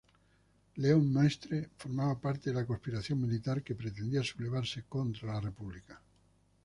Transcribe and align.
León 0.77 1.11
Maestre 1.13 1.69
formaba 1.77 2.15
parte 2.19 2.49
de 2.49 2.55
la 2.55 2.65
conspiración 2.65 3.21
militar 3.21 3.61
que 3.61 3.75
pretendía 3.75 4.23
sublevarse 4.23 4.85
contra 4.89 5.31
la 5.31 5.39
República. 5.41 6.01